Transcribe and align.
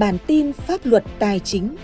bản 0.00 0.18
tin 0.26 0.52
pháp 0.52 0.80
luật 0.84 1.04
tài 1.18 1.40
chính. 1.40 1.76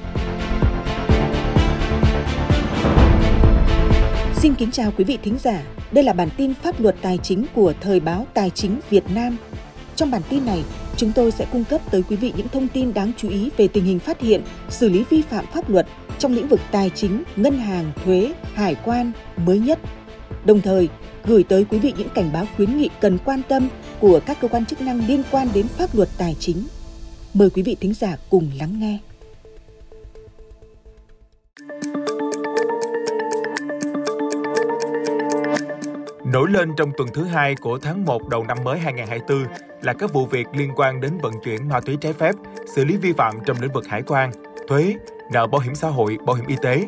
Xin 4.37 4.55
kính 4.55 4.71
chào 4.71 4.93
quý 4.97 5.05
vị 5.05 5.19
thính 5.23 5.39
giả. 5.43 5.63
Đây 5.93 6.05
là 6.05 6.13
bản 6.13 6.29
tin 6.37 6.55
pháp 6.55 6.81
luật 6.81 6.97
tài 7.03 7.19
chính 7.19 7.47
của 7.55 7.73
Thời 7.81 8.01
báo 8.01 8.27
Tài 8.35 8.51
chính 8.51 8.81
Việt 8.91 9.05
Nam. 9.15 9.37
Trong 9.97 10.11
bản 10.11 10.23
tin 10.29 10.47
này, 10.47 10.63
chúng 10.97 11.13
tôi 11.13 11.31
sẽ 11.31 11.47
cung 11.53 11.65
cấp 11.65 11.81
tới 11.91 12.03
quý 12.09 12.17
vị 12.17 12.33
những 12.37 12.49
thông 12.49 12.69
tin 12.69 12.95
đáng 12.95 13.13
chú 13.17 13.29
ý 13.29 13.51
về 13.57 13.69
tình 13.69 13.85
hình 13.85 13.99
phát 13.99 14.21
hiện, 14.21 14.43
xử 14.69 14.89
lý 14.89 15.05
vi 15.11 15.23
phạm 15.23 15.45
pháp 15.55 15.71
luật 15.71 15.87
trong 16.19 16.35
lĩnh 16.35 16.49
vực 16.49 16.61
tài 16.71 16.91
chính, 16.91 17.23
ngân 17.37 17.59
hàng, 17.59 17.93
thuế, 18.05 18.33
hải 18.55 18.75
quan 18.85 19.13
mới 19.37 19.59
nhất. 19.59 19.79
Đồng 20.45 20.61
thời, 20.61 20.89
gửi 21.25 21.43
tới 21.43 21.65
quý 21.65 21.79
vị 21.79 21.93
những 21.99 22.09
cảnh 22.15 22.31
báo 22.33 22.47
khuyến 22.57 22.79
nghị 22.79 22.89
cần 23.01 23.19
quan 23.25 23.43
tâm 23.49 23.69
của 24.01 24.21
các 24.27 24.41
cơ 24.41 24.49
quan 24.49 24.67
chức 24.67 24.81
năng 24.81 25.07
liên 25.07 25.23
quan 25.31 25.49
đến 25.55 25.69
pháp 25.69 25.95
luật 25.95 26.09
tài 26.19 26.37
chính. 26.41 26.57
Mời 27.39 27.51
quý 27.51 27.63
vị 27.63 27.77
thính 27.81 27.95
giả 27.95 28.17
cùng 28.31 28.51
lắng 28.59 28.81
nghe. 28.81 28.99
Nổi 36.33 36.51
lên 36.51 36.73
trong 36.77 36.93
tuần 36.97 37.09
thứ 37.15 37.25
hai 37.25 37.55
của 37.55 37.79
tháng 37.79 38.05
1 38.05 38.29
đầu 38.29 38.45
năm 38.45 38.59
mới 38.65 38.79
2024 38.79 39.47
là 39.83 39.93
các 39.93 40.13
vụ 40.13 40.27
việc 40.27 40.47
liên 40.53 40.73
quan 40.77 41.01
đến 41.01 41.19
vận 41.23 41.33
chuyển 41.45 41.69
ma 41.69 41.81
túy 41.81 41.97
trái 42.01 42.13
phép, 42.13 42.35
xử 42.75 42.85
lý 42.85 42.97
vi 42.97 43.13
phạm 43.13 43.35
trong 43.47 43.57
lĩnh 43.61 43.73
vực 43.73 43.87
hải 43.87 44.03
quan, 44.03 44.31
thuế, 44.69 44.95
nợ 45.33 45.47
bảo 45.47 45.61
hiểm 45.61 45.75
xã 45.75 45.89
hội, 45.89 46.19
bảo 46.27 46.37
hiểm 46.37 46.47
y 46.47 46.57
tế. 46.63 46.85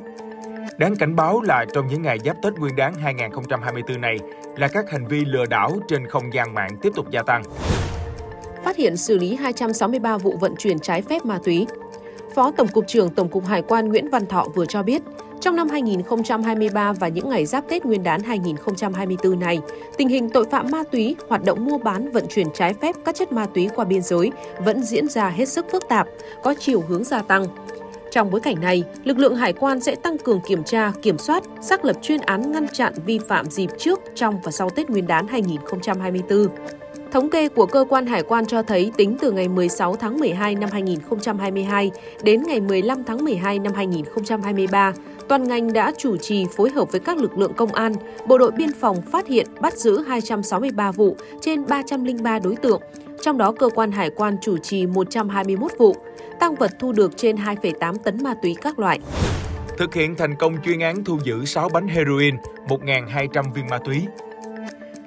Đáng 0.79 0.97
cảnh 0.97 1.17
báo 1.17 1.43
là 1.43 1.65
trong 1.75 1.89
những 1.89 2.03
ngày 2.03 2.19
giáp 2.25 2.37
Tết 2.43 2.55
Nguyên 2.55 2.77
đán 2.77 2.95
2024 2.95 4.01
này 4.01 4.19
là 4.57 4.69
các 4.69 4.91
hành 4.91 5.07
vi 5.07 5.25
lừa 5.25 5.47
đảo 5.47 5.79
trên 5.89 6.07
không 6.07 6.33
gian 6.33 6.55
mạng 6.55 6.77
tiếp 6.83 6.91
tục 6.95 7.11
gia 7.11 7.23
tăng. 7.23 7.43
Hiện 8.79 8.97
xử 8.97 9.19
lý 9.19 9.35
263 9.35 10.19
vụ 10.19 10.37
vận 10.41 10.57
chuyển 10.57 10.79
trái 10.79 11.03
phép 11.03 11.25
ma 11.25 11.39
túy. 11.45 11.67
Phó 12.35 12.51
Tổng 12.51 12.69
cục 12.69 12.87
trưởng 12.87 13.11
Tổng 13.11 13.29
cục 13.29 13.47
Hải 13.47 13.63
quan 13.63 13.89
Nguyễn 13.89 14.11
Văn 14.11 14.27
Thọ 14.27 14.47
vừa 14.55 14.67
cho 14.67 14.83
biết, 14.83 15.03
trong 15.41 15.57
năm 15.57 15.69
2023 15.69 16.93
và 16.93 17.09
những 17.09 17.29
ngày 17.29 17.47
giáp 17.47 17.69
Tết 17.69 17.85
Nguyên 17.85 18.03
đán 18.03 18.23
2024 18.23 19.41
này, 19.41 19.61
tình 19.97 20.09
hình 20.09 20.31
tội 20.31 20.45
phạm 20.51 20.71
ma 20.71 20.83
túy, 20.93 21.17
hoạt 21.29 21.45
động 21.45 21.65
mua 21.65 21.79
bán 21.79 22.11
vận 22.11 22.27
chuyển 22.29 22.47
trái 22.55 22.75
phép 22.75 22.97
các 23.05 23.15
chất 23.15 23.33
ma 23.33 23.47
túy 23.55 23.69
qua 23.77 23.85
biên 23.85 24.03
giới 24.03 24.33
vẫn 24.59 24.83
diễn 24.83 25.09
ra 25.09 25.29
hết 25.29 25.49
sức 25.49 25.67
phức 25.73 25.89
tạp, 25.89 26.07
có 26.43 26.55
chiều 26.59 26.85
hướng 26.89 27.05
gia 27.05 27.23
tăng. 27.23 27.45
Trong 28.11 28.31
bối 28.31 28.41
cảnh 28.41 28.61
này, 28.61 28.85
lực 29.05 29.19
lượng 29.19 29.37
hải 29.37 29.53
quan 29.53 29.81
sẽ 29.81 29.95
tăng 29.95 30.19
cường 30.19 30.41
kiểm 30.49 30.65
tra, 30.65 30.93
kiểm 31.03 31.19
soát, 31.19 31.43
xác 31.61 31.85
lập 31.85 31.97
chuyên 32.03 32.21
án 32.21 32.53
ngăn 32.53 32.69
chặn 32.69 32.93
vi 33.07 33.19
phạm 33.29 33.51
dịp 33.51 33.71
trước, 33.79 34.01
trong 34.15 34.41
và 34.45 34.51
sau 34.51 34.71
Tết 34.71 34.91
Nguyên 34.91 35.07
đán 35.07 35.27
2024. 35.27 36.49
Thống 37.13 37.31
kê 37.31 37.49
của 37.49 37.67
cơ 37.67 37.85
quan 37.89 38.07
hải 38.07 38.23
quan 38.23 38.47
cho 38.47 38.63
thấy 38.63 38.93
tính 38.97 39.17
từ 39.21 39.33
ngày 39.33 39.49
16 39.49 39.97
tháng 39.97 40.19
12 40.19 40.55
năm 40.55 40.71
2022 40.73 41.91
đến 42.23 42.43
ngày 42.43 42.61
15 42.61 43.05
tháng 43.05 43.25
12 43.25 43.59
năm 43.59 43.73
2023, 43.75 44.93
toàn 45.29 45.49
ngành 45.49 45.73
đã 45.73 45.93
chủ 45.99 46.17
trì 46.17 46.47
phối 46.57 46.71
hợp 46.71 46.93
với 46.93 47.01
các 47.01 47.19
lực 47.19 47.39
lượng 47.39 47.55
công 47.55 47.75
an, 47.75 47.93
bộ 48.27 48.39
đội 48.39 48.51
biên 48.51 48.73
phòng 48.81 49.03
phát 49.13 49.27
hiện 49.27 49.47
bắt 49.61 49.77
giữ 49.77 50.03
263 50.03 50.93
vụ 50.93 51.17
trên 51.41 51.67
303 51.67 52.39
đối 52.39 52.57
tượng, 52.57 52.83
trong 53.23 53.39
đó 53.39 53.53
cơ 53.53 53.69
quan 53.75 53.93
hải 53.93 54.11
quan 54.11 54.37
chủ 54.43 54.59
trì 54.59 54.87
121 54.87 55.73
vụ, 55.79 55.97
tăng 56.41 56.55
vật 56.55 56.71
thu 56.79 56.93
được 56.93 57.17
trên 57.17 57.37
2,8 57.37 57.95
tấn 58.05 58.23
ma 58.23 58.35
túy 58.43 58.57
các 58.61 58.79
loại. 58.79 59.01
Thực 59.79 59.95
hiện 59.95 60.15
thành 60.17 60.37
công 60.37 60.57
chuyên 60.65 60.81
án 60.81 61.05
thu 61.05 61.19
giữ 61.25 61.45
6 61.45 61.69
bánh 61.69 61.89
heroin, 61.89 62.37
1.200 62.69 63.53
viên 63.53 63.67
ma 63.71 63.79
túy. 63.79 64.07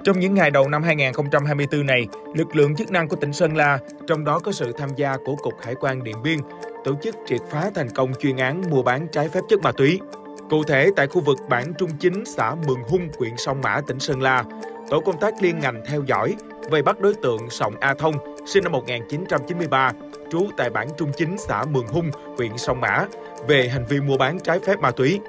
Trong 0.04 0.20
những 0.20 0.34
ngày 0.34 0.50
đầu 0.50 0.68
năm 0.68 0.82
2024 0.82 1.86
này, 1.86 2.06
lực 2.34 2.56
lượng 2.56 2.76
chức 2.76 2.90
năng 2.90 3.08
của 3.08 3.16
tỉnh 3.16 3.32
Sơn 3.32 3.56
La, 3.56 3.78
trong 4.06 4.24
đó 4.24 4.38
có 4.38 4.52
sự 4.52 4.72
tham 4.72 4.88
gia 4.96 5.16
của 5.24 5.36
Cục 5.36 5.54
Hải 5.62 5.74
quan 5.74 6.04
Điện 6.04 6.16
Biên, 6.22 6.38
tổ 6.84 6.94
chức 7.02 7.16
triệt 7.26 7.40
phá 7.50 7.70
thành 7.74 7.88
công 7.90 8.12
chuyên 8.14 8.36
án 8.36 8.62
mua 8.70 8.82
bán 8.82 9.06
trái 9.12 9.28
phép 9.28 9.40
chất 9.48 9.60
ma 9.62 9.72
túy. 9.72 10.00
Cụ 10.50 10.64
thể, 10.64 10.90
tại 10.96 11.06
khu 11.06 11.20
vực 11.20 11.38
bản 11.48 11.72
Trung 11.78 11.90
Chính, 12.00 12.24
xã 12.24 12.54
Mường 12.66 12.82
Hung, 12.88 13.08
huyện 13.18 13.36
Sông 13.36 13.60
Mã, 13.62 13.80
tỉnh 13.86 14.00
Sơn 14.00 14.22
La, 14.22 14.44
tổ 14.90 15.00
công 15.00 15.20
tác 15.20 15.34
liên 15.42 15.58
ngành 15.58 15.82
theo 15.86 16.02
dõi, 16.06 16.34
vây 16.70 16.82
bắt 16.82 17.00
đối 17.00 17.14
tượng 17.14 17.50
Sọng 17.50 17.74
A 17.80 17.94
Thông, 17.94 18.14
sinh 18.46 18.64
năm 18.64 18.72
1993, 18.72 19.92
trú 20.30 20.48
tại 20.56 20.70
bản 20.70 20.88
Trung 20.96 21.12
Chính, 21.16 21.38
xã 21.38 21.64
Mường 21.64 21.86
Hung, 21.86 22.10
huyện 22.36 22.58
Sông 22.58 22.80
Mã, 22.80 23.06
về 23.48 23.68
hành 23.68 23.86
vi 23.88 24.00
mua 24.00 24.16
bán 24.16 24.40
trái 24.40 24.58
phép 24.66 24.80
ma 24.80 24.90
túy. 24.90 25.20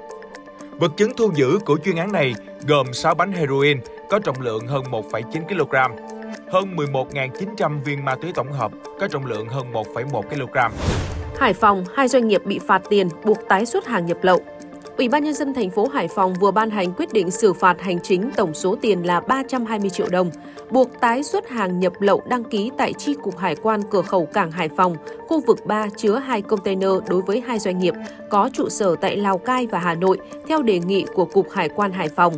Vật 0.70 0.92
chứng 0.96 1.12
thu 1.16 1.30
giữ 1.34 1.58
của 1.64 1.78
chuyên 1.84 1.96
án 1.96 2.12
này 2.12 2.34
gồm 2.68 2.92
6 2.92 3.14
bánh 3.14 3.32
heroin 3.32 3.80
có 4.10 4.18
trọng 4.18 4.40
lượng 4.40 4.66
hơn 4.66 4.84
1,9 4.90 5.44
kg, 5.48 5.74
hơn 6.50 6.76
11.900 6.76 7.82
viên 7.84 8.04
ma 8.04 8.14
túy 8.14 8.32
tổng 8.34 8.52
hợp 8.52 8.72
có 9.00 9.08
trọng 9.08 9.26
lượng 9.26 9.48
hơn 9.48 9.72
1,1 9.72 10.22
kg. 10.22 10.74
Hải 11.38 11.54
Phòng, 11.54 11.84
hai 11.94 12.08
doanh 12.08 12.28
nghiệp 12.28 12.42
bị 12.44 12.58
phạt 12.58 12.82
tiền 12.90 13.08
buộc 13.24 13.38
tái 13.48 13.66
xuất 13.66 13.86
hàng 13.86 14.06
nhập 14.06 14.18
lậu. 14.22 14.40
Ủy 14.98 15.08
ban 15.08 15.24
nhân 15.24 15.34
dân 15.34 15.54
thành 15.54 15.70
phố 15.70 15.88
Hải 15.88 16.08
Phòng 16.08 16.34
vừa 16.34 16.50
ban 16.50 16.70
hành 16.70 16.92
quyết 16.92 17.12
định 17.12 17.30
xử 17.30 17.52
phạt 17.52 17.80
hành 17.80 18.00
chính 18.00 18.30
tổng 18.36 18.54
số 18.54 18.76
tiền 18.80 19.06
là 19.06 19.20
320 19.20 19.90
triệu 19.90 20.08
đồng, 20.10 20.30
buộc 20.70 21.00
tái 21.00 21.22
xuất 21.22 21.48
hàng 21.48 21.80
nhập 21.80 21.92
lậu 22.00 22.22
đăng 22.28 22.44
ký 22.44 22.70
tại 22.78 22.92
chi 22.92 23.14
cục 23.22 23.38
hải 23.38 23.56
quan 23.56 23.80
cửa 23.90 24.02
khẩu 24.02 24.26
cảng 24.26 24.50
Hải 24.50 24.68
Phòng, 24.76 24.96
khu 25.28 25.40
vực 25.40 25.66
3 25.66 25.88
chứa 25.96 26.18
hai 26.18 26.42
container 26.42 26.90
đối 27.08 27.22
với 27.22 27.42
hai 27.46 27.58
doanh 27.58 27.78
nghiệp 27.78 27.94
có 28.30 28.50
trụ 28.52 28.68
sở 28.68 28.96
tại 28.96 29.16
Lào 29.16 29.38
Cai 29.38 29.66
và 29.66 29.78
Hà 29.78 29.94
Nội 29.94 30.18
theo 30.48 30.62
đề 30.62 30.78
nghị 30.78 31.04
của 31.14 31.24
cục 31.24 31.50
Hải 31.50 31.68
quan 31.68 31.92
Hải 31.92 32.08
Phòng. 32.08 32.34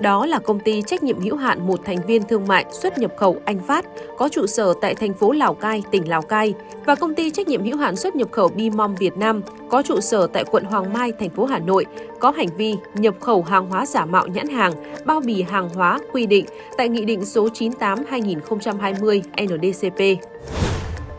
Đó 0.00 0.26
là 0.26 0.38
công 0.38 0.60
ty 0.60 0.82
trách 0.82 1.02
nhiệm 1.02 1.20
hữu 1.20 1.36
hạn 1.36 1.66
một 1.66 1.80
thành 1.84 2.06
viên 2.06 2.22
thương 2.22 2.46
mại 2.48 2.64
xuất 2.70 2.98
nhập 2.98 3.12
khẩu 3.16 3.36
Anh 3.44 3.58
Phát 3.66 3.84
có 4.18 4.28
trụ 4.28 4.46
sở 4.46 4.74
tại 4.80 4.94
thành 4.94 5.14
phố 5.14 5.32
Lào 5.32 5.54
Cai, 5.54 5.82
tỉnh 5.90 6.08
Lào 6.08 6.22
Cai 6.22 6.54
và 6.86 6.94
công 6.94 7.14
ty 7.14 7.30
trách 7.30 7.48
nhiệm 7.48 7.64
hữu 7.64 7.76
hạn 7.76 7.96
xuất 7.96 8.16
nhập 8.16 8.28
khẩu 8.32 8.48
Bimom 8.48 8.94
Việt 8.94 9.16
Nam 9.16 9.42
có 9.70 9.82
trụ 9.82 10.00
sở 10.00 10.26
tại 10.26 10.44
quận 10.50 10.64
Hoàng 10.64 10.92
Mai, 10.92 11.12
thành 11.18 11.30
phố 11.30 11.44
Hà 11.44 11.58
Nội 11.58 11.86
có 12.20 12.30
hành 12.30 12.48
vi 12.56 12.74
nhập 12.94 13.14
khẩu 13.20 13.42
hàng 13.42 13.66
hóa 13.66 13.86
giả 13.86 14.04
mạo 14.04 14.26
nhãn 14.26 14.48
hàng, 14.48 14.72
bao 15.04 15.20
bì 15.20 15.42
hàng 15.42 15.68
hóa 15.68 15.98
quy 16.12 16.26
định 16.26 16.46
tại 16.76 16.88
Nghị 16.88 17.04
định 17.04 17.24
số 17.24 17.48
98/2020 17.48 19.22
NDCP. 19.36 20.26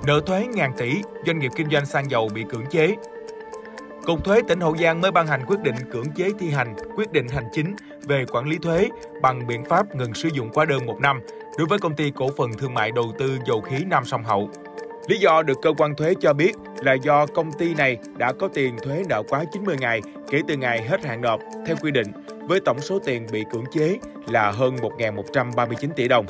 Nợ 0.08 0.22
thuế 0.26 0.46
ngàn 0.54 0.72
tỷ, 0.78 0.92
doanh 1.26 1.40
nghiệp 1.40 1.52
kinh 1.56 1.70
doanh 1.72 1.86
xăng 1.86 2.12
dầu 2.12 2.30
bị 2.34 2.44
cưỡng 2.50 2.66
chế, 2.70 2.96
Cục 4.06 4.24
thuế 4.24 4.42
tỉnh 4.48 4.60
Hậu 4.60 4.78
Giang 4.78 5.02
mới 5.02 5.12
ban 5.12 5.28
hành 5.28 5.46
quyết 5.48 5.60
định 5.64 5.76
cưỡng 5.92 6.12
chế 6.16 6.30
thi 6.40 6.50
hành 6.50 6.76
quyết 6.96 7.12
định 7.12 7.28
hành 7.28 7.44
chính 7.54 7.76
về 8.08 8.26
quản 8.32 8.48
lý 8.48 8.58
thuế 8.58 8.90
bằng 9.22 9.48
biện 9.48 9.64
pháp 9.66 9.96
ngừng 9.96 10.14
sử 10.14 10.30
dụng 10.34 10.50
hóa 10.56 10.66
đơn 10.66 10.86
một 10.86 11.00
năm 11.00 11.22
đối 11.58 11.68
với 11.68 11.80
công 11.80 11.96
ty 11.96 12.12
cổ 12.16 12.30
phần 12.38 12.54
thương 12.54 12.74
mại 12.74 12.92
đầu 12.92 13.14
tư 13.20 13.38
dầu 13.46 13.62
khí 13.62 13.78
Nam 13.88 14.06
Sông 14.06 14.24
Hậu. 14.24 14.50
Lý 15.08 15.18
do 15.18 15.44
được 15.44 15.58
cơ 15.62 15.74
quan 15.78 15.96
thuế 15.96 16.14
cho 16.22 16.34
biết 16.34 16.56
là 16.84 16.94
do 16.94 17.26
công 17.26 17.52
ty 17.52 17.74
này 17.74 17.98
đã 18.18 18.34
có 18.34 18.48
tiền 18.54 18.76
thuế 18.84 19.04
nợ 19.10 19.24
quá 19.30 19.44
90 19.52 19.76
ngày 19.80 20.02
kể 20.32 20.42
từ 20.48 20.58
ngày 20.58 20.82
hết 20.82 21.06
hạn 21.06 21.22
nộp 21.22 21.40
theo 21.68 21.76
quy 21.82 21.92
định, 21.92 22.08
với 22.48 22.60
tổng 22.66 22.82
số 22.82 23.00
tiền 23.00 23.28
bị 23.32 23.44
cưỡng 23.52 23.66
chế 23.72 23.98
là 24.28 24.52
hơn 24.52 24.76
1.139 24.76 25.90
tỷ 25.96 26.08
đồng. 26.08 26.26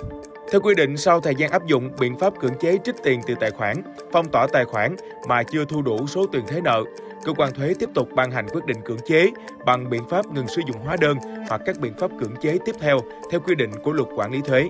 Theo 0.52 0.62
quy 0.62 0.76
định, 0.76 0.98
sau 0.98 1.22
thời 1.22 1.36
gian 1.36 1.52
áp 1.52 1.66
dụng 1.66 1.90
biện 2.00 2.18
pháp 2.18 2.40
cưỡng 2.40 2.58
chế 2.60 2.78
trích 2.84 2.96
tiền 3.04 3.22
từ 3.28 3.36
tài 3.40 3.52
khoản, 3.52 3.82
phong 4.12 4.30
tỏa 4.30 4.48
tài 4.54 4.66
khoản 4.66 4.96
mà 5.28 5.44
chưa 5.44 5.66
thu 5.66 5.82
đủ 5.82 6.08
số 6.08 6.26
tiền 6.32 6.48
thuế 6.48 6.62
nợ, 6.62 6.84
cơ 7.26 7.34
quan 7.34 7.54
thuế 7.54 7.74
tiếp 7.80 7.90
tục 7.94 8.10
ban 8.16 8.32
hành 8.32 8.48
quyết 8.50 8.66
định 8.66 8.78
cưỡng 8.86 9.00
chế 9.08 9.32
bằng 9.66 9.90
biện 9.90 10.04
pháp 10.10 10.26
ngừng 10.34 10.48
sử 10.48 10.62
dụng 10.68 10.78
hóa 10.86 10.96
đơn 11.02 11.18
hoặc 11.50 11.62
các 11.66 11.80
biện 11.80 11.94
pháp 12.00 12.12
cưỡng 12.20 12.36
chế 12.42 12.58
tiếp 12.66 12.76
theo 12.80 13.00
theo 13.32 13.40
quy 13.40 13.56
định 13.56 13.72
của 13.84 13.92
luật 13.92 14.10
quản 14.16 14.32
lý 14.32 14.42
thuế. 14.42 14.70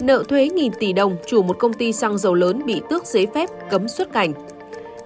Nợ 0.00 0.24
thuế 0.28 0.48
nghìn 0.48 0.72
tỷ 0.72 0.92
đồng, 0.92 1.16
chủ 1.26 1.42
một 1.42 1.58
công 1.58 1.72
ty 1.72 1.92
xăng 1.92 2.18
dầu 2.18 2.34
lớn 2.34 2.62
bị 2.66 2.82
tước 2.90 3.06
giấy 3.06 3.26
phép 3.34 3.50
cấm 3.70 3.88
xuất 3.88 4.12
cảnh. 4.12 4.32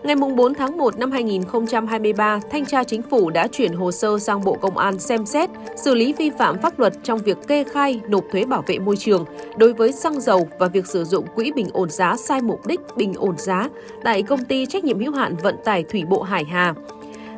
Ngày 0.05 0.17
4 0.17 0.55
tháng 0.55 0.77
1 0.77 0.99
năm 0.99 1.11
2023, 1.11 2.41
Thanh 2.51 2.67
tra 2.67 2.85
Chính 2.85 3.03
phủ 3.03 3.31
đã 3.31 3.49
chuyển 3.49 3.73
hồ 3.73 3.93
sơ 3.93 4.19
sang 4.19 4.45
Bộ 4.45 4.57
Công 4.61 4.79
an 4.79 4.99
xem 4.99 5.27
xét, 5.27 5.51
xử 5.77 5.95
lý 5.95 6.13
vi 6.13 6.31
phạm 6.39 6.59
pháp 6.59 6.79
luật 6.79 6.93
trong 7.03 7.19
việc 7.19 7.39
kê 7.49 7.65
khai 7.65 8.01
nộp 8.09 8.25
thuế 8.33 8.45
bảo 8.45 8.65
vệ 8.67 8.79
môi 8.79 8.97
trường 8.97 9.25
đối 9.57 9.73
với 9.73 9.93
xăng 9.93 10.21
dầu 10.21 10.49
và 10.59 10.69
việc 10.69 10.87
sử 10.87 11.05
dụng 11.05 11.27
quỹ 11.35 11.53
bình 11.53 11.67
ổn 11.73 11.91
giá 11.91 12.17
sai 12.17 12.41
mục 12.43 12.67
đích 12.67 12.81
bình 12.97 13.15
ổn 13.17 13.39
giá 13.39 13.69
tại 14.05 14.23
công 14.23 14.45
ty 14.45 14.67
trách 14.67 14.85
nhiệm 14.85 14.99
hữu 14.99 15.13
hạn 15.13 15.37
vận 15.43 15.57
tải 15.65 15.85
thủy 15.85 16.05
bộ 16.09 16.23
Hải 16.23 16.45
Hà. 16.45 16.75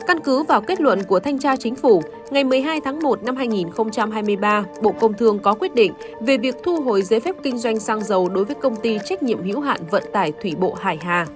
Căn 0.07 0.21
cứ 0.21 0.43
vào 0.43 0.61
kết 0.61 0.81
luận 0.81 1.03
của 1.09 1.21
Thanh 1.21 1.39
tra 1.39 1.57
Chính 1.57 1.75
phủ, 1.75 2.03
ngày 2.31 2.45
12 2.45 2.81
tháng 2.81 2.99
1 2.99 3.23
năm 3.23 3.37
2023, 3.37 4.65
Bộ 4.83 4.93
Công 5.01 5.15
Thương 5.15 5.39
có 5.39 5.55
quyết 5.55 5.75
định 5.75 5.93
về 6.21 6.39
việc 6.39 6.55
thu 6.65 6.81
hồi 6.81 7.03
giấy 7.03 7.21
phép 7.21 7.35
kinh 7.43 7.59
doanh 7.59 7.79
xăng 7.79 8.05
dầu 8.05 8.29
đối 8.29 8.45
với 8.45 8.55
công 8.55 8.77
ty 8.77 8.99
trách 9.05 9.23
nhiệm 9.23 9.43
hữu 9.43 9.61
hạn 9.61 9.81
vận 9.91 10.03
tải 10.13 10.33
thủy 10.43 10.55
bộ 10.59 10.75
Hải 10.75 10.99
Hà. 11.01 11.27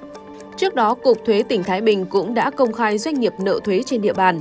Trước 0.60 0.74
đó, 0.74 0.94
Cục 0.94 1.24
Thuế 1.24 1.42
tỉnh 1.42 1.64
Thái 1.64 1.80
Bình 1.80 2.06
cũng 2.06 2.34
đã 2.34 2.50
công 2.50 2.72
khai 2.72 2.98
doanh 2.98 3.20
nghiệp 3.20 3.32
nợ 3.38 3.60
thuế 3.64 3.82
trên 3.86 4.02
địa 4.02 4.12
bàn. 4.12 4.38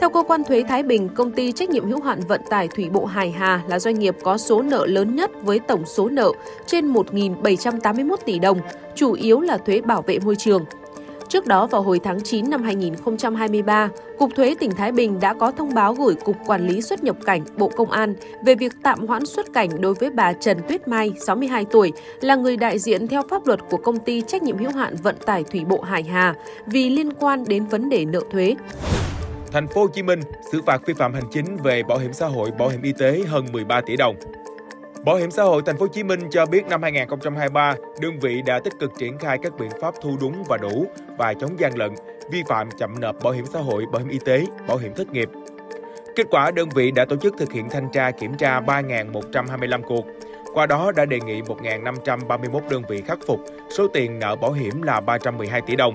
Theo 0.00 0.10
cơ 0.10 0.22
quan 0.22 0.44
thuế 0.44 0.64
Thái 0.68 0.82
Bình, 0.82 1.08
công 1.08 1.32
ty 1.32 1.52
trách 1.52 1.70
nhiệm 1.70 1.90
hữu 1.90 2.00
hạn 2.00 2.20
vận 2.28 2.40
tải 2.50 2.68
thủy 2.68 2.90
bộ 2.90 3.04
Hải 3.04 3.30
Hà 3.30 3.62
là 3.68 3.78
doanh 3.78 3.98
nghiệp 3.98 4.16
có 4.22 4.38
số 4.38 4.62
nợ 4.62 4.86
lớn 4.86 5.16
nhất 5.16 5.30
với 5.42 5.58
tổng 5.58 5.86
số 5.86 6.08
nợ 6.08 6.32
trên 6.66 6.92
1.781 6.92 8.16
tỷ 8.24 8.38
đồng, 8.38 8.58
chủ 8.94 9.12
yếu 9.12 9.40
là 9.40 9.58
thuế 9.58 9.80
bảo 9.80 10.02
vệ 10.02 10.18
môi 10.18 10.36
trường. 10.36 10.64
Trước 11.28 11.46
đó 11.46 11.66
vào 11.66 11.82
hồi 11.82 12.00
tháng 12.04 12.20
9 12.20 12.50
năm 12.50 12.62
2023, 12.62 13.88
Cục 14.18 14.30
Thuế 14.36 14.54
tỉnh 14.60 14.70
Thái 14.70 14.92
Bình 14.92 15.20
đã 15.20 15.34
có 15.34 15.50
thông 15.50 15.74
báo 15.74 15.94
gửi 15.94 16.14
Cục 16.14 16.36
Quản 16.46 16.66
lý 16.66 16.82
xuất 16.82 17.04
nhập 17.04 17.16
cảnh 17.26 17.42
Bộ 17.56 17.68
Công 17.68 17.90
an 17.90 18.14
về 18.44 18.54
việc 18.54 18.72
tạm 18.82 19.06
hoãn 19.06 19.26
xuất 19.26 19.52
cảnh 19.52 19.68
đối 19.80 19.94
với 19.94 20.10
bà 20.10 20.32
Trần 20.32 20.58
Tuyết 20.68 20.88
Mai, 20.88 21.12
62 21.26 21.64
tuổi, 21.64 21.92
là 22.20 22.34
người 22.34 22.56
đại 22.56 22.78
diện 22.78 23.08
theo 23.08 23.22
pháp 23.30 23.46
luật 23.46 23.60
của 23.70 23.76
công 23.76 23.98
ty 23.98 24.20
trách 24.20 24.42
nhiệm 24.42 24.58
hữu 24.58 24.70
hạn 24.70 24.96
vận 25.02 25.16
tải 25.26 25.44
thủy 25.44 25.64
bộ 25.68 25.80
Hải 25.80 26.02
Hà 26.02 26.34
vì 26.66 26.90
liên 26.90 27.12
quan 27.12 27.44
đến 27.48 27.66
vấn 27.66 27.88
đề 27.88 28.04
nợ 28.04 28.20
thuế. 28.30 28.54
Thành 29.52 29.68
phố 29.68 29.80
Hồ 29.80 29.88
Chí 29.88 30.02
Minh 30.02 30.20
xử 30.52 30.62
phạt 30.66 30.86
vi 30.86 30.94
phạm 30.94 31.14
hành 31.14 31.30
chính 31.30 31.56
về 31.56 31.82
bảo 31.82 31.98
hiểm 31.98 32.12
xã 32.12 32.26
hội, 32.26 32.50
bảo 32.58 32.68
hiểm 32.68 32.82
y 32.82 32.92
tế 32.92 33.22
hơn 33.26 33.46
13 33.52 33.80
tỷ 33.80 33.96
đồng. 33.96 34.16
Bảo 35.06 35.16
hiểm 35.16 35.30
xã 35.30 35.42
hội 35.42 35.62
Thành 35.66 35.76
phố 35.76 35.84
Hồ 35.84 35.88
Chí 35.92 36.02
Minh 36.02 36.20
cho 36.30 36.46
biết 36.46 36.66
năm 36.66 36.82
2023, 36.82 37.74
đơn 38.00 38.18
vị 38.20 38.42
đã 38.46 38.60
tích 38.64 38.72
cực 38.80 38.92
triển 38.98 39.18
khai 39.18 39.38
các 39.42 39.52
biện 39.58 39.70
pháp 39.80 39.94
thu 40.02 40.16
đúng 40.20 40.44
và 40.48 40.56
đủ 40.56 40.86
và 41.18 41.34
chống 41.34 41.60
gian 41.60 41.78
lận, 41.78 41.90
vi 42.30 42.42
phạm 42.48 42.68
chậm 42.78 43.00
nộp 43.00 43.22
bảo 43.22 43.32
hiểm 43.32 43.44
xã 43.52 43.60
hội, 43.60 43.84
bảo 43.92 43.98
hiểm 43.98 44.08
y 44.08 44.18
tế, 44.24 44.46
bảo 44.68 44.76
hiểm 44.76 44.94
thất 44.96 45.12
nghiệp. 45.12 45.28
Kết 46.16 46.26
quả, 46.30 46.50
đơn 46.50 46.68
vị 46.68 46.90
đã 46.90 47.04
tổ 47.04 47.16
chức 47.16 47.34
thực 47.38 47.52
hiện 47.52 47.70
thanh 47.70 47.88
tra 47.92 48.10
kiểm 48.10 48.34
tra 48.34 48.60
3.125 48.60 49.82
cuộc. 49.82 50.06
Qua 50.54 50.66
đó 50.66 50.92
đã 50.96 51.04
đề 51.04 51.20
nghị 51.20 51.42
1.531 51.42 52.60
đơn 52.70 52.82
vị 52.88 53.02
khắc 53.06 53.18
phục 53.26 53.40
số 53.70 53.88
tiền 53.88 54.18
nợ 54.18 54.36
bảo 54.36 54.52
hiểm 54.52 54.82
là 54.82 55.00
312 55.00 55.60
tỷ 55.60 55.76
đồng. 55.76 55.94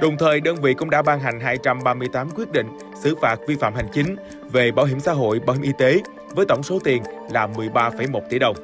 Đồng 0.00 0.16
thời, 0.18 0.40
đơn 0.40 0.56
vị 0.56 0.74
cũng 0.74 0.90
đã 0.90 1.02
ban 1.02 1.20
hành 1.20 1.40
238 1.40 2.30
quyết 2.30 2.52
định 2.52 2.66
xử 3.00 3.14
phạt 3.16 3.36
vi 3.46 3.56
phạm 3.56 3.74
hành 3.74 3.88
chính 3.92 4.16
về 4.52 4.72
bảo 4.72 4.86
hiểm 4.86 5.00
xã 5.00 5.12
hội, 5.12 5.40
bảo 5.40 5.56
hiểm 5.56 5.62
y 5.62 5.72
tế 5.78 6.00
với 6.34 6.46
tổng 6.46 6.62
số 6.62 6.78
tiền 6.84 7.02
là 7.30 7.48
13,1 7.56 8.20
tỷ 8.30 8.38
đồng. 8.38 8.56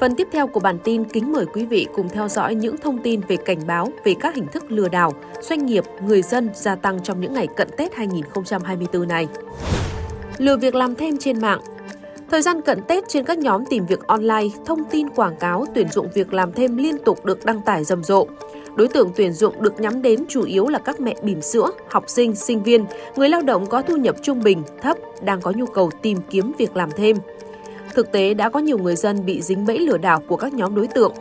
Phần 0.00 0.14
tiếp 0.16 0.28
theo 0.32 0.46
của 0.46 0.60
bản 0.60 0.78
tin 0.84 1.04
kính 1.04 1.32
mời 1.32 1.46
quý 1.46 1.66
vị 1.66 1.86
cùng 1.94 2.08
theo 2.08 2.28
dõi 2.28 2.54
những 2.54 2.76
thông 2.76 2.98
tin 2.98 3.20
về 3.28 3.36
cảnh 3.36 3.66
báo 3.66 3.88
về 4.04 4.14
các 4.20 4.34
hình 4.34 4.46
thức 4.52 4.64
lừa 4.68 4.88
đảo, 4.88 5.12
doanh 5.40 5.66
nghiệp, 5.66 5.84
người 6.06 6.22
dân 6.22 6.50
gia 6.54 6.76
tăng 6.76 7.02
trong 7.02 7.20
những 7.20 7.32
ngày 7.32 7.48
cận 7.56 7.68
Tết 7.76 7.94
2024 7.94 9.08
này. 9.08 9.28
Lừa 10.38 10.56
việc 10.56 10.74
làm 10.74 10.94
thêm 10.94 11.18
trên 11.18 11.40
mạng 11.40 11.60
Thời 12.30 12.42
gian 12.42 12.62
cận 12.62 12.82
Tết 12.88 13.08
trên 13.08 13.24
các 13.24 13.38
nhóm 13.38 13.64
tìm 13.66 13.86
việc 13.86 14.06
online, 14.06 14.48
thông 14.66 14.84
tin 14.90 15.08
quảng 15.08 15.36
cáo 15.36 15.66
tuyển 15.74 15.88
dụng 15.88 16.08
việc 16.14 16.32
làm 16.32 16.52
thêm 16.52 16.76
liên 16.76 16.98
tục 17.04 17.24
được 17.24 17.44
đăng 17.44 17.62
tải 17.62 17.84
rầm 17.84 18.04
rộ. 18.04 18.26
Đối 18.76 18.88
tượng 18.88 19.10
tuyển 19.16 19.32
dụng 19.32 19.62
được 19.62 19.80
nhắm 19.80 20.02
đến 20.02 20.24
chủ 20.28 20.42
yếu 20.42 20.68
là 20.68 20.78
các 20.78 21.00
mẹ 21.00 21.14
bỉm 21.22 21.42
sữa, 21.42 21.70
học 21.88 22.04
sinh, 22.06 22.34
sinh 22.34 22.62
viên, 22.62 22.84
người 23.16 23.28
lao 23.28 23.42
động 23.42 23.66
có 23.66 23.82
thu 23.82 23.96
nhập 23.96 24.16
trung 24.22 24.42
bình, 24.42 24.62
thấp, 24.82 24.96
đang 25.22 25.40
có 25.40 25.52
nhu 25.56 25.66
cầu 25.66 25.90
tìm 26.02 26.18
kiếm 26.30 26.52
việc 26.58 26.76
làm 26.76 26.90
thêm. 26.96 27.16
Thực 27.94 28.12
tế 28.12 28.34
đã 28.34 28.48
có 28.48 28.60
nhiều 28.60 28.78
người 28.78 28.96
dân 28.96 29.26
bị 29.26 29.42
dính 29.42 29.66
bẫy 29.66 29.78
lừa 29.78 29.98
đảo 29.98 30.22
của 30.28 30.36
các 30.36 30.54
nhóm 30.54 30.74
đối 30.74 30.86
tượng. 30.86 31.12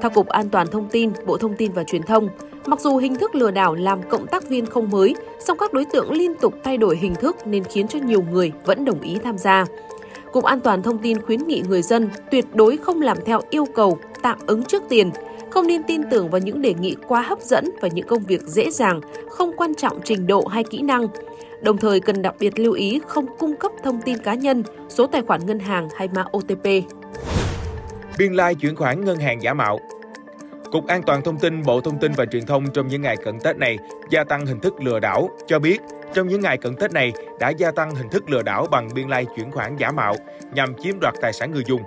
Theo 0.00 0.10
Cục 0.10 0.28
An 0.28 0.48
toàn 0.48 0.66
Thông 0.66 0.88
tin, 0.88 1.10
Bộ 1.26 1.36
Thông 1.36 1.54
tin 1.54 1.72
và 1.72 1.84
Truyền 1.84 2.02
thông, 2.02 2.28
mặc 2.66 2.80
dù 2.80 2.96
hình 2.96 3.14
thức 3.14 3.34
lừa 3.34 3.50
đảo 3.50 3.74
làm 3.74 4.02
cộng 4.08 4.26
tác 4.26 4.48
viên 4.48 4.66
không 4.66 4.90
mới, 4.90 5.14
song 5.40 5.58
các 5.58 5.72
đối 5.72 5.84
tượng 5.84 6.12
liên 6.12 6.34
tục 6.34 6.54
thay 6.64 6.76
đổi 6.76 6.96
hình 6.96 7.14
thức 7.14 7.36
nên 7.46 7.64
khiến 7.64 7.88
cho 7.88 7.98
nhiều 7.98 8.24
người 8.30 8.52
vẫn 8.64 8.84
đồng 8.84 9.00
ý 9.00 9.18
tham 9.24 9.38
gia. 9.38 9.66
Cục 10.34 10.44
An 10.44 10.60
toàn 10.60 10.82
Thông 10.82 10.98
tin 10.98 11.22
khuyến 11.22 11.46
nghị 11.46 11.62
người 11.68 11.82
dân 11.82 12.08
tuyệt 12.30 12.44
đối 12.54 12.76
không 12.76 13.02
làm 13.02 13.16
theo 13.26 13.40
yêu 13.50 13.64
cầu 13.74 13.98
tạm 14.22 14.38
ứng 14.46 14.64
trước 14.64 14.82
tiền, 14.88 15.10
không 15.50 15.66
nên 15.66 15.82
tin 15.82 16.02
tưởng 16.10 16.30
vào 16.30 16.40
những 16.40 16.62
đề 16.62 16.74
nghị 16.74 16.96
quá 17.08 17.22
hấp 17.22 17.40
dẫn 17.40 17.70
và 17.80 17.88
những 17.88 18.06
công 18.06 18.22
việc 18.22 18.42
dễ 18.42 18.70
dàng, 18.70 19.00
không 19.30 19.52
quan 19.56 19.74
trọng 19.74 20.00
trình 20.04 20.26
độ 20.26 20.46
hay 20.46 20.64
kỹ 20.64 20.82
năng. 20.82 21.06
Đồng 21.62 21.76
thời 21.76 22.00
cần 22.00 22.22
đặc 22.22 22.34
biệt 22.38 22.58
lưu 22.58 22.72
ý 22.72 23.00
không 23.06 23.26
cung 23.38 23.56
cấp 23.56 23.72
thông 23.84 24.02
tin 24.02 24.18
cá 24.18 24.34
nhân, 24.34 24.62
số 24.88 25.06
tài 25.06 25.22
khoản 25.22 25.46
ngân 25.46 25.58
hàng 25.58 25.88
hay 25.96 26.08
mã 26.14 26.24
OTP. 26.36 26.64
Biên 28.18 28.32
lai 28.32 28.54
chuyển 28.54 28.76
khoản 28.76 29.04
ngân 29.04 29.16
hàng 29.16 29.42
giả 29.42 29.54
mạo 29.54 29.78
Cục 30.74 30.86
An 30.86 31.02
toàn 31.02 31.22
Thông 31.22 31.38
tin 31.38 31.62
Bộ 31.62 31.80
Thông 31.80 31.98
tin 31.98 32.12
và 32.12 32.24
Truyền 32.26 32.46
thông 32.46 32.72
trong 32.72 32.88
những 32.88 33.02
ngày 33.02 33.16
cận 33.24 33.40
Tết 33.40 33.56
này 33.56 33.78
gia 34.10 34.24
tăng 34.24 34.46
hình 34.46 34.60
thức 34.60 34.74
lừa 34.82 35.00
đảo, 35.00 35.30
cho 35.46 35.58
biết 35.58 35.78
trong 36.14 36.28
những 36.28 36.40
ngày 36.40 36.56
cận 36.56 36.76
Tết 36.76 36.92
này 36.92 37.12
đã 37.40 37.48
gia 37.48 37.70
tăng 37.70 37.94
hình 37.94 38.08
thức 38.08 38.30
lừa 38.30 38.42
đảo 38.42 38.66
bằng 38.70 38.88
biên 38.94 39.08
lai 39.08 39.26
chuyển 39.36 39.50
khoản 39.50 39.76
giả 39.76 39.90
mạo 39.90 40.14
nhằm 40.54 40.74
chiếm 40.82 41.00
đoạt 41.00 41.14
tài 41.20 41.32
sản 41.32 41.52
người 41.52 41.62
dùng. 41.66 41.82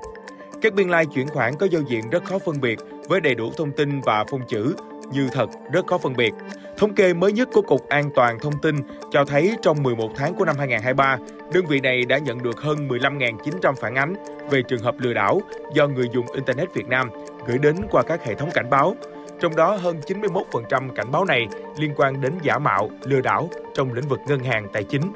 Các 0.62 0.74
biên 0.74 0.89
lai 0.89 1.06
chuyển 1.06 1.28
khoản 1.28 1.56
có 1.56 1.66
giao 1.66 1.81
diện 1.81 2.10
rất 2.10 2.25
khó 2.25 2.39
phân 2.39 2.62
biệt 2.62 2.80
với 3.07 3.22
đầy 3.22 3.36
đủ 3.36 3.51
thông 3.57 3.72
tin 3.72 4.01
và 4.01 4.24
phông 4.31 4.42
chữ 4.48 4.75
như 5.12 5.28
thật 5.31 5.50
rất 5.72 5.88
khó 5.88 5.98
phân 5.98 6.16
biệt. 6.16 6.33
Thống 6.78 6.95
kê 6.95 7.13
mới 7.13 7.31
nhất 7.31 7.50
của 7.54 7.62
Cục 7.62 7.90
An 7.90 8.10
toàn 8.16 8.40
Thông 8.40 8.62
tin 8.62 8.75
cho 9.12 9.25
thấy 9.25 9.56
trong 9.62 9.83
11 9.83 10.10
tháng 10.16 10.36
của 10.36 10.45
năm 10.45 10.56
2023, 10.57 11.18
đơn 11.54 11.66
vị 11.66 11.80
này 11.80 12.06
đã 12.06 12.18
nhận 12.18 12.44
được 12.44 12.62
hơn 12.62 12.88
15.900 12.88 13.74
phản 13.74 13.95
ánh 13.95 14.13
về 14.50 14.62
trường 14.62 14.81
hợp 14.81 14.95
lừa 15.00 15.13
đảo 15.13 15.42
do 15.74 15.88
người 15.88 16.10
dùng 16.13 16.25
Internet 16.33 16.74
Việt 16.74 16.88
Nam 16.88 17.10
gửi 17.48 17.58
đến 17.58 17.76
qua 17.92 18.04
các 18.04 18.26
hệ 18.26 18.36
thống 18.36 18.50
cảnh 18.54 18.70
báo. 18.70 18.96
Trong 19.40 19.56
đó 19.56 19.76
hơn 19.76 20.00
91% 20.08 20.90
cảnh 20.96 21.12
báo 21.12 21.26
này 21.26 21.48
liên 21.78 21.94
quan 21.96 22.22
đến 22.22 22.34
giả 22.42 22.58
mạo, 22.58 22.90
lừa 23.04 23.22
đảo 23.22 23.50
trong 23.74 23.94
lĩnh 23.94 24.08
vực 24.08 24.20
ngân 24.28 24.40
hàng 24.40 24.68
tài 24.74 24.84
chính. 24.84 25.12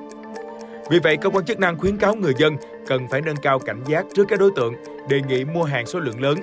Vì 0.89 0.99
vậy, 0.99 1.17
cơ 1.17 1.29
quan 1.29 1.45
chức 1.45 1.59
năng 1.59 1.77
khuyến 1.77 1.97
cáo 1.97 2.15
người 2.15 2.33
dân 2.37 2.57
cần 2.87 3.07
phải 3.07 3.21
nâng 3.21 3.35
cao 3.35 3.59
cảnh 3.59 3.83
giác 3.85 4.05
trước 4.13 4.27
các 4.27 4.39
đối 4.39 4.51
tượng 4.55 4.73
đề 5.09 5.21
nghị 5.21 5.45
mua 5.45 5.63
hàng 5.63 5.85
số 5.85 5.99
lượng 5.99 6.21
lớn. 6.21 6.37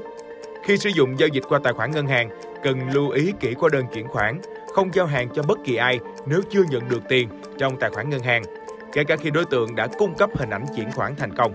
Khi 0.65 0.79
sử 0.79 0.91
dụng 0.91 1.19
giao 1.19 1.29
dịch 1.29 1.45
qua 1.49 1.59
tài 1.65 1.73
khoản 1.73 1.91
ngân 1.91 2.07
hàng, 2.07 2.31
cần 2.63 2.91
lưu 2.91 3.11
ý 3.11 3.33
kỹ 3.41 3.55
qua 3.55 3.69
đơn 3.73 3.85
chuyển 3.95 4.09
khoản, 4.09 4.41
không 4.75 4.95
giao 4.95 5.07
hàng 5.07 5.29
cho 5.35 5.43
bất 5.43 5.59
kỳ 5.65 5.77
ai 5.77 6.01
nếu 6.27 6.41
chưa 6.51 6.63
nhận 6.71 6.89
được 6.89 7.03
tiền 7.09 7.29
trong 7.59 7.77
tài 7.77 7.91
khoản 7.91 8.11
ngân 8.11 8.21
hàng, 8.21 8.43
kể 8.93 9.05
cả 9.05 9.17
khi 9.17 9.31
đối 9.31 9.45
tượng 9.45 9.77
đã 9.77 9.87
cung 9.87 10.15
cấp 10.15 10.31
hình 10.35 10.51
ảnh 10.51 10.65
chuyển 10.77 10.93
khoản 10.93 11.17
thành 11.17 11.35
công. 11.37 11.53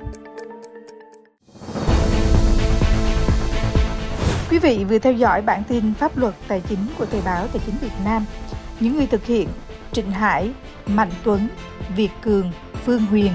Quý 4.54 4.60
vị 4.60 4.86
vừa 4.90 5.00
theo 5.00 5.14
dõi 5.14 5.42
bản 5.42 5.64
tin 5.68 5.94
pháp 5.94 6.18
luật 6.18 6.34
tài 6.48 6.62
chính 6.62 6.80
của 6.98 7.06
Thời 7.06 7.22
báo 7.26 7.48
Tài 7.48 7.62
chính 7.66 7.76
Việt 7.82 7.94
Nam. 8.06 8.26
Những 8.80 8.96
người 8.96 9.08
thực 9.08 9.26
hiện 9.26 9.50
Trịnh 9.92 10.12
Hải, 10.12 10.52
Mạnh 10.88 11.12
Tuấn, 11.24 11.48
Việt 11.96 12.10
Cường, 12.22 12.52
Phương 12.86 13.06
Huyền. 13.06 13.32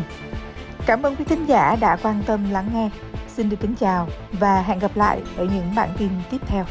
Cảm 0.87 1.03
ơn 1.03 1.17
quý 1.17 1.25
thính 1.25 1.47
giả 1.47 1.77
đã 1.81 1.97
quan 2.03 2.23
tâm 2.27 2.51
lắng 2.51 2.71
nghe. 2.75 2.91
Xin 3.29 3.49
được 3.49 3.57
kính 3.61 3.75
chào 3.75 4.09
và 4.33 4.63
hẹn 4.63 4.79
gặp 4.79 4.97
lại 4.97 5.23
ở 5.37 5.45
những 5.45 5.75
bản 5.75 5.91
tin 5.99 6.11
tiếp 6.31 6.41
theo. 6.47 6.65